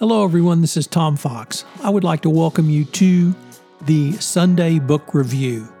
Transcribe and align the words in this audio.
Hello, 0.00 0.24
everyone. 0.24 0.60
This 0.60 0.76
is 0.76 0.88
Tom 0.88 1.16
Fox. 1.16 1.64
I 1.80 1.88
would 1.88 2.02
like 2.02 2.22
to 2.22 2.28
welcome 2.28 2.68
you 2.68 2.84
to 2.84 3.32
the 3.82 4.10
Sunday 4.14 4.80
Book 4.80 5.14
Review. 5.14 5.72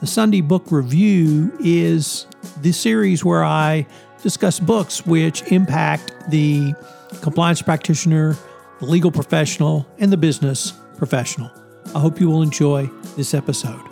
The 0.00 0.08
Sunday 0.08 0.40
Book 0.40 0.72
Review 0.72 1.56
is 1.60 2.26
the 2.62 2.72
series 2.72 3.24
where 3.24 3.44
I 3.44 3.86
discuss 4.24 4.58
books 4.58 5.06
which 5.06 5.42
impact 5.52 6.12
the 6.30 6.74
compliance 7.22 7.62
practitioner, 7.62 8.36
the 8.80 8.86
legal 8.86 9.12
professional, 9.12 9.86
and 10.00 10.10
the 10.10 10.16
business 10.16 10.72
professional. 10.96 11.48
I 11.94 12.00
hope 12.00 12.18
you 12.18 12.28
will 12.28 12.42
enjoy 12.42 12.86
this 13.16 13.34
episode. 13.34 13.88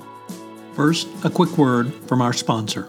First, 0.74 1.06
a 1.24 1.30
quick 1.30 1.56
word 1.56 1.94
from 2.08 2.20
our 2.20 2.32
sponsor. 2.32 2.88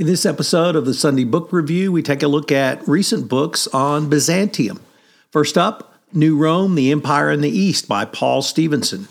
In 0.00 0.06
this 0.06 0.24
episode 0.24 0.76
of 0.76 0.86
the 0.86 0.94
Sunday 0.94 1.24
Book 1.24 1.52
Review, 1.52 1.92
we 1.92 2.02
take 2.02 2.22
a 2.22 2.26
look 2.26 2.50
at 2.50 2.88
recent 2.88 3.28
books 3.28 3.66
on 3.66 4.08
Byzantium. 4.08 4.80
First 5.30 5.58
up, 5.58 5.94
New 6.10 6.38
Rome, 6.38 6.74
The 6.74 6.90
Empire 6.90 7.30
in 7.30 7.42
the 7.42 7.50
East 7.50 7.86
by 7.86 8.06
Paul 8.06 8.40
Stephenson. 8.40 9.08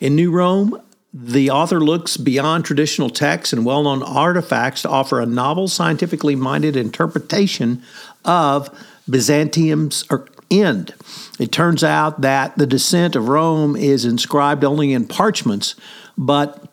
In 0.00 0.16
New 0.16 0.30
Rome, 0.30 0.80
the 1.12 1.50
author 1.50 1.78
looks 1.78 2.16
beyond 2.16 2.64
traditional 2.64 3.10
texts 3.10 3.52
and 3.52 3.66
well 3.66 3.82
known 3.82 4.02
artifacts 4.02 4.80
to 4.80 4.88
offer 4.88 5.20
a 5.20 5.26
novel, 5.26 5.68
scientifically 5.68 6.34
minded 6.34 6.74
interpretation 6.74 7.82
of 8.24 8.70
Byzantium's 9.10 10.06
er, 10.10 10.26
end. 10.50 10.94
It 11.38 11.52
turns 11.52 11.84
out 11.84 12.22
that 12.22 12.56
the 12.56 12.66
descent 12.66 13.14
of 13.14 13.28
Rome 13.28 13.76
is 13.76 14.06
inscribed 14.06 14.64
only 14.64 14.94
in 14.94 15.06
parchments, 15.06 15.74
but 16.16 16.64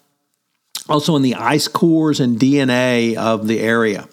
also 0.89 1.15
in 1.15 1.21
the 1.21 1.35
ice 1.35 1.67
cores 1.67 2.19
and 2.19 2.39
DNA 2.39 3.15
of 3.15 3.47
the 3.47 3.59
area. 3.59 4.07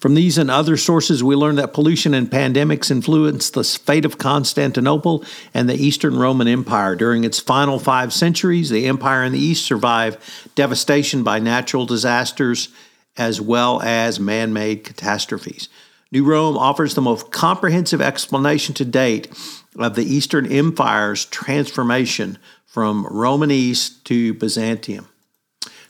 From 0.00 0.14
these 0.14 0.38
and 0.38 0.48
other 0.48 0.76
sources, 0.76 1.24
we 1.24 1.34
learn 1.34 1.56
that 1.56 1.72
pollution 1.72 2.14
and 2.14 2.30
pandemics 2.30 2.88
influenced 2.88 3.54
the 3.54 3.64
fate 3.64 4.04
of 4.04 4.16
Constantinople 4.16 5.24
and 5.52 5.68
the 5.68 5.74
Eastern 5.74 6.16
Roman 6.16 6.46
Empire. 6.46 6.94
During 6.94 7.24
its 7.24 7.40
final 7.40 7.80
five 7.80 8.12
centuries, 8.12 8.70
the 8.70 8.86
empire 8.86 9.24
in 9.24 9.32
the 9.32 9.40
East 9.40 9.66
survived 9.66 10.18
devastation 10.54 11.24
by 11.24 11.40
natural 11.40 11.84
disasters 11.84 12.68
as 13.16 13.40
well 13.40 13.82
as 13.82 14.20
man 14.20 14.52
made 14.52 14.84
catastrophes. 14.84 15.68
New 16.12 16.24
Rome 16.24 16.56
offers 16.56 16.94
the 16.94 17.02
most 17.02 17.32
comprehensive 17.32 18.00
explanation 18.00 18.74
to 18.76 18.84
date 18.84 19.28
of 19.76 19.96
the 19.96 20.04
Eastern 20.04 20.46
Empire's 20.46 21.24
transformation 21.24 22.38
from 22.66 23.04
Roman 23.10 23.50
East 23.50 24.04
to 24.04 24.32
Byzantium. 24.34 25.08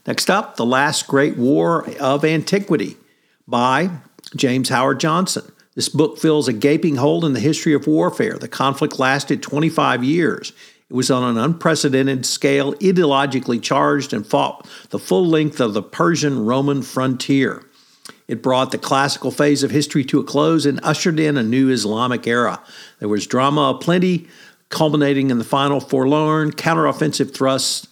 Next 0.08 0.30
up, 0.30 0.56
The 0.56 0.64
Last 0.64 1.06
Great 1.06 1.36
War 1.36 1.86
of 2.00 2.24
Antiquity 2.24 2.96
by 3.46 3.90
James 4.34 4.70
Howard-Johnston. 4.70 5.52
This 5.74 5.90
book 5.90 6.16
fills 6.16 6.48
a 6.48 6.54
gaping 6.54 6.96
hole 6.96 7.26
in 7.26 7.34
the 7.34 7.40
history 7.40 7.74
of 7.74 7.86
warfare. 7.86 8.38
The 8.38 8.48
conflict 8.48 8.98
lasted 8.98 9.42
25 9.42 10.02
years. 10.02 10.54
It 10.88 10.94
was 10.94 11.10
on 11.10 11.24
an 11.24 11.36
unprecedented 11.36 12.24
scale, 12.24 12.72
ideologically 12.76 13.62
charged, 13.62 14.14
and 14.14 14.26
fought 14.26 14.66
the 14.88 14.98
full 14.98 15.26
length 15.26 15.60
of 15.60 15.74
the 15.74 15.82
Persian 15.82 16.46
Roman 16.46 16.80
frontier. 16.80 17.66
It 18.28 18.42
brought 18.42 18.70
the 18.70 18.78
classical 18.78 19.30
phase 19.30 19.62
of 19.62 19.70
history 19.70 20.06
to 20.06 20.20
a 20.20 20.24
close 20.24 20.64
and 20.64 20.80
ushered 20.82 21.20
in 21.20 21.36
a 21.36 21.42
new 21.42 21.68
Islamic 21.68 22.26
era. 22.26 22.62
There 22.98 23.10
was 23.10 23.26
drama 23.26 23.74
aplenty, 23.76 24.26
culminating 24.70 25.30
in 25.30 25.36
the 25.36 25.44
final 25.44 25.80
forlorn 25.80 26.52
counteroffensive 26.52 27.34
thrusts 27.34 27.87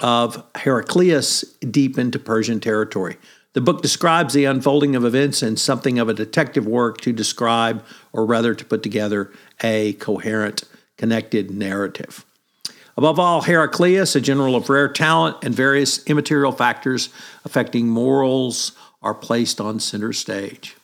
of 0.00 0.42
Heraclius 0.56 1.42
deep 1.70 1.98
into 1.98 2.18
Persian 2.18 2.60
territory. 2.60 3.16
The 3.54 3.60
book 3.62 3.80
describes 3.80 4.34
the 4.34 4.44
unfolding 4.44 4.94
of 4.94 5.04
events 5.04 5.42
in 5.42 5.56
something 5.56 5.98
of 5.98 6.08
a 6.08 6.14
detective 6.14 6.66
work 6.66 7.00
to 7.00 7.12
describe, 7.12 7.84
or 8.12 8.26
rather 8.26 8.54
to 8.54 8.64
put 8.64 8.82
together, 8.82 9.32
a 9.62 9.94
coherent, 9.94 10.64
connected 10.98 11.50
narrative. 11.50 12.26
Above 12.98 13.18
all, 13.18 13.42
Heraclius, 13.42 14.14
a 14.14 14.20
general 14.20 14.56
of 14.56 14.68
rare 14.68 14.88
talent, 14.88 15.38
and 15.42 15.54
various 15.54 16.04
immaterial 16.04 16.52
factors 16.52 17.08
affecting 17.44 17.88
morals 17.88 18.72
are 19.02 19.14
placed 19.14 19.60
on 19.60 19.80
center 19.80 20.12
stage. 20.12 20.76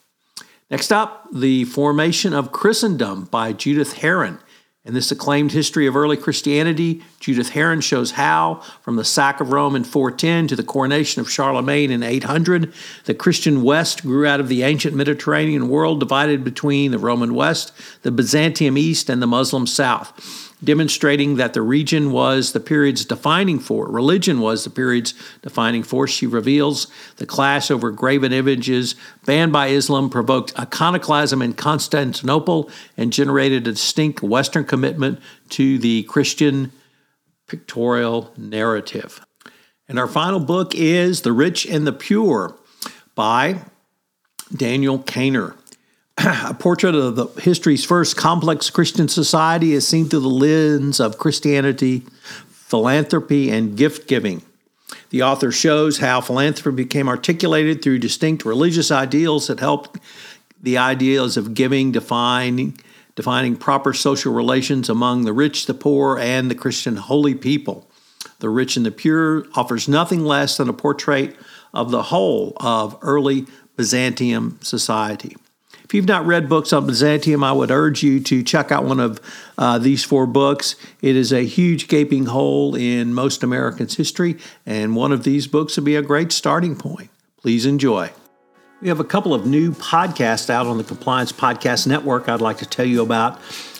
Next 0.71 0.91
up, 0.91 1.27
The 1.31 1.65
Formation 1.65 2.33
of 2.33 2.51
Christendom 2.51 3.25
by 3.25 3.53
Judith 3.53 3.97
Herrin 3.99 4.39
in 4.85 4.93
this 4.93 5.11
acclaimed 5.11 5.53
history 5.53 5.87
of 5.87 5.95
early 5.95 6.17
Christianity, 6.17 7.03
Judith 7.21 7.51
Herrin 7.51 7.81
shows 7.81 8.11
how, 8.11 8.55
from 8.81 8.97
the 8.97 9.05
sack 9.05 9.39
of 9.39 9.53
Rome 9.53 9.77
in 9.77 9.85
410 9.85 10.47
to 10.47 10.55
the 10.57 10.63
coronation 10.63 11.21
of 11.21 11.31
Charlemagne 11.31 11.89
in 11.89 12.03
800, 12.03 12.73
the 13.05 13.13
Christian 13.13 13.63
West 13.63 14.01
grew 14.01 14.27
out 14.27 14.41
of 14.41 14.49
the 14.49 14.63
ancient 14.63 14.93
Mediterranean 14.93 15.69
world 15.69 16.01
divided 16.01 16.43
between 16.43 16.91
the 16.91 16.99
Roman 16.99 17.33
West, 17.33 17.71
the 18.01 18.11
Byzantium 18.11 18.77
East, 18.77 19.09
and 19.09 19.21
the 19.21 19.27
Muslim 19.27 19.65
South 19.65 20.51
demonstrating 20.63 21.35
that 21.35 21.53
the 21.53 21.61
region 21.61 22.11
was 22.11 22.53
the 22.53 22.59
period's 22.59 23.05
defining 23.05 23.59
force. 23.59 23.91
Religion 23.91 24.39
was 24.39 24.63
the 24.63 24.69
period's 24.69 25.13
defining 25.41 25.83
force. 25.83 26.11
She 26.11 26.27
reveals 26.27 26.87
the 27.17 27.25
clash 27.25 27.69
over 27.69 27.91
graven 27.91 28.31
images 28.31 28.95
banned 29.25 29.51
by 29.51 29.67
Islam 29.67 30.09
provoked 30.09 30.57
iconoclasm 30.59 31.41
in 31.41 31.53
Constantinople 31.53 32.69
and 32.97 33.11
generated 33.11 33.67
a 33.67 33.71
distinct 33.71 34.21
Western 34.21 34.65
commitment 34.65 35.19
to 35.49 35.77
the 35.77 36.03
Christian 36.03 36.71
pictorial 37.47 38.33
narrative. 38.37 39.25
And 39.87 39.99
our 39.99 40.07
final 40.07 40.39
book 40.39 40.73
is 40.73 41.21
The 41.21 41.33
Rich 41.33 41.65
and 41.65 41.85
the 41.85 41.93
Pure 41.93 42.55
by 43.15 43.61
Daniel 44.55 44.99
Caner. 44.99 45.55
a 46.17 46.53
portrait 46.53 46.95
of 46.95 47.15
the 47.15 47.27
history's 47.41 47.83
first 47.83 48.15
complex 48.15 48.69
Christian 48.69 49.07
society 49.07 49.73
is 49.73 49.87
seen 49.87 50.07
through 50.07 50.19
the 50.19 50.27
lens 50.27 50.99
of 50.99 51.17
Christianity, 51.17 52.03
philanthropy, 52.49 53.49
and 53.49 53.75
gift 53.75 54.07
giving. 54.07 54.41
The 55.09 55.23
author 55.23 55.51
shows 55.51 55.97
how 55.97 56.21
philanthropy 56.21 56.75
became 56.75 57.09
articulated 57.09 57.81
through 57.81 57.99
distinct 57.99 58.45
religious 58.45 58.91
ideals 58.91 59.47
that 59.47 59.59
helped 59.59 59.99
the 60.61 60.77
ideas 60.77 61.37
of 61.37 61.53
giving 61.53 61.91
defining 61.91 62.79
defining 63.15 63.55
proper 63.55 63.93
social 63.93 64.33
relations 64.33 64.89
among 64.89 65.23
the 65.23 65.33
rich, 65.33 65.67
the 65.67 65.73
poor, 65.73 66.17
and 66.17 66.49
the 66.49 66.55
Christian 66.55 66.95
holy 66.95 67.35
people. 67.35 67.87
The 68.39 68.49
Rich 68.49 68.75
and 68.75 68.85
the 68.85 68.91
Pure 68.91 69.45
offers 69.53 69.87
nothing 69.87 70.25
less 70.25 70.57
than 70.57 70.67
a 70.67 70.73
portrait 70.73 71.35
of 71.73 71.91
the 71.91 72.03
whole 72.03 72.53
of 72.57 72.97
early 73.01 73.45
Byzantium 73.77 74.59
society. 74.61 75.37
If 75.93 75.97
you've 75.97 76.07
not 76.07 76.25
read 76.25 76.49
books 76.49 76.73
on 76.73 76.87
Byzantium, 76.87 77.43
I 77.43 77.51
would 77.51 77.69
urge 77.69 78.01
you 78.01 78.19
to 78.21 78.41
check 78.41 78.71
out 78.71 78.83
one 78.83 78.99
of 78.99 79.21
uh, 79.59 79.77
these 79.77 80.03
four 80.03 80.25
books. 80.25 80.75
It 81.03 81.15
is 81.15 81.31
a 81.31 81.45
huge 81.45 81.87
gaping 81.87 82.25
hole 82.25 82.73
in 82.73 83.13
most 83.13 83.43
Americans' 83.43 83.95
history, 83.95 84.39
and 84.65 84.95
one 84.95 85.11
of 85.11 85.23
these 85.23 85.45
books 85.45 85.75
would 85.75 85.85
be 85.85 85.95
a 85.95 86.01
great 86.01 86.31
starting 86.31 86.75
point. 86.75 87.11
Please 87.39 87.67
enjoy. 87.67 88.09
We 88.81 88.87
have 88.87 88.99
a 88.99 89.03
couple 89.03 89.35
of 89.35 89.45
new 89.45 89.73
podcasts 89.73 90.49
out 90.49 90.65
on 90.65 90.79
the 90.79 90.83
Compliance 90.83 91.31
Podcast 91.31 91.85
Network 91.85 92.27
I'd 92.27 92.41
like 92.41 92.57
to 92.57 92.65
tell 92.65 92.87
you 92.87 93.03
about. 93.03 93.39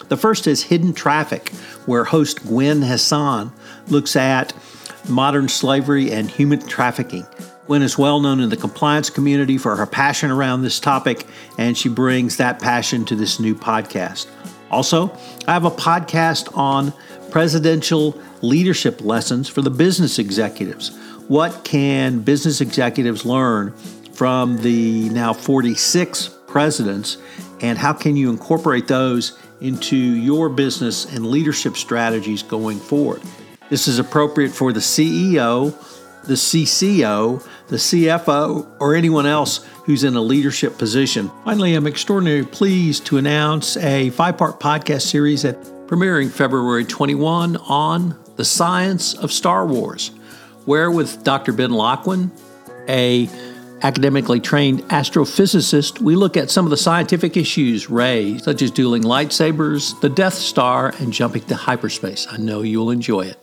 The 0.10 0.16
first 0.16 0.46
is 0.46 0.62
Hidden 0.62 0.94
Traffic, 0.94 1.50
where 1.88 2.04
host 2.04 2.44
Gwen 2.44 2.84
Hassan 2.84 3.52
looks 3.88 4.16
at 4.16 4.54
modern 5.10 5.50
slavery 5.50 6.12
and 6.12 6.30
human 6.30 6.60
trafficking. 6.60 7.26
Gwen 7.66 7.82
is 7.82 7.98
well 7.98 8.20
known 8.20 8.42
in 8.42 8.50
the 8.50 8.58
compliance 8.58 9.10
community 9.10 9.58
for 9.58 9.76
her 9.76 9.86
passion 9.86 10.30
around 10.30 10.64
this 10.64 10.80
topic, 10.80 11.26
and 11.58 11.78
she 11.78 11.88
brings 11.88 12.38
that 12.38 12.60
passion 12.60 13.06
to 13.06 13.16
this 13.16 13.40
new 13.40 13.56
podcast. 13.56 14.28
Also, 14.70 15.16
I 15.48 15.54
have 15.54 15.66
a 15.66 15.72
podcast 15.72 16.56
on 16.58 16.94
presidential 17.32 18.20
leadership 18.42 19.02
lessons 19.02 19.48
for 19.48 19.62
the 19.62 19.70
business 19.70 20.20
executives. 20.20 20.90
What 21.30 21.64
can 21.64 22.20
business 22.20 22.60
executives 22.60 23.24
learn 23.24 23.74
from 24.14 24.58
the 24.58 25.08
now 25.10 25.32
46 25.32 26.30
presidents, 26.48 27.18
and 27.62 27.78
how 27.78 27.94
can 27.94 28.18
you 28.18 28.30
incorporate 28.30 28.88
those 28.88 29.40
into 29.62 29.96
your 29.96 30.50
business 30.50 31.06
and 31.06 31.26
leadership 31.28 31.78
strategies 31.78 32.44
going 32.44 32.78
forward? 32.78 33.22
This 33.70 33.88
is 33.88 34.00
appropriate 34.00 34.52
for 34.52 34.74
the 34.74 34.82
CEO, 34.82 35.74
the 36.26 36.34
CCO, 36.34 37.46
the 37.68 37.76
CFO, 37.76 38.68
or 38.80 38.96
anyone 38.96 39.26
else 39.26 39.66
who's 39.86 40.04
in 40.04 40.16
a 40.16 40.22
leadership 40.22 40.78
position. 40.78 41.30
Finally, 41.44 41.76
I'm 41.76 41.88
extraordinarily 41.88 42.46
pleased 42.46 43.06
to 43.08 43.18
announce 43.18 43.78
a 43.78 44.10
five 44.12 44.38
part 44.38 44.60
podcast 44.60 45.02
series 45.02 45.42
that 45.44 45.62
premiering 45.88 46.32
February 46.32 46.86
21 46.86 47.58
on 47.58 48.18
the 48.36 48.46
science 48.46 49.14
of 49.14 49.32
Star 49.32 49.66
Wars, 49.66 50.10
where 50.66 50.90
with 50.90 51.24
Dr. 51.24 51.54
Ben 51.54 51.72
Lockwin, 51.72 52.32
a 52.88 53.30
academically 53.84 54.40
trained 54.40 54.82
astrophysicist, 54.84 56.00
we 56.00 56.16
look 56.16 56.38
at 56.38 56.50
some 56.50 56.66
of 56.66 56.70
the 56.70 56.78
scientific 56.78 57.36
issues 57.36 57.90
raised, 57.90 58.46
such 58.46 58.62
as 58.62 58.72
dueling 58.72 59.04
lightsabers, 59.04 60.00
the 60.00 60.10
Death 60.10 60.36
Star, 60.36 60.94
and 61.00 61.12
jumping 61.12 61.44
to 61.44 61.56
hyperspace. 61.56 62.26
I 62.32 62.38
know 62.38 62.62
you'll 62.62 62.92
enjoy 62.92 63.22
it. 63.22 63.43